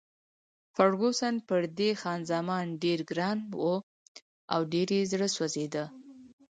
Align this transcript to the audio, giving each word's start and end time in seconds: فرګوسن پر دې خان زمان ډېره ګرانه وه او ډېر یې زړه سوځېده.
فرګوسن 0.75 1.35
پر 1.47 1.61
دې 1.77 1.89
خان 2.01 2.19
زمان 2.31 2.65
ډېره 2.83 3.03
ګرانه 3.09 3.43
وه 3.59 3.75
او 4.53 4.61
ډېر 4.73 4.87
یې 4.97 5.01
زړه 5.11 5.27
سوځېده. 5.35 5.83